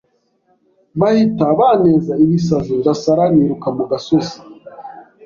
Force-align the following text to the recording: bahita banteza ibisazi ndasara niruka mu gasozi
bahita 0.99 1.45
banteza 1.59 2.13
ibisazi 2.23 2.71
ndasara 2.79 3.23
niruka 3.35 3.67
mu 3.75 3.83
gasozi 3.91 4.35